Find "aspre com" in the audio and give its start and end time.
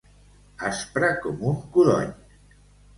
0.69-1.47